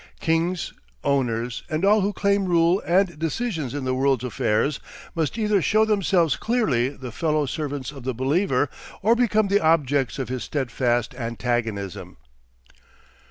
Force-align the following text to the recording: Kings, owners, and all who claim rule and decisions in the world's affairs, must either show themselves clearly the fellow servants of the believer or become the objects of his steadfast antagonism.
Kings, 0.19 0.73
owners, 1.03 1.61
and 1.69 1.85
all 1.85 2.01
who 2.01 2.11
claim 2.11 2.45
rule 2.45 2.81
and 2.87 3.19
decisions 3.19 3.75
in 3.75 3.83
the 3.83 3.93
world's 3.93 4.23
affairs, 4.23 4.79
must 5.13 5.37
either 5.37 5.61
show 5.61 5.85
themselves 5.85 6.37
clearly 6.37 6.89
the 6.89 7.11
fellow 7.11 7.45
servants 7.45 7.91
of 7.91 8.01
the 8.03 8.15
believer 8.15 8.67
or 9.03 9.13
become 9.15 9.47
the 9.47 9.59
objects 9.61 10.17
of 10.17 10.27
his 10.27 10.43
steadfast 10.43 11.13
antagonism. 11.13 12.17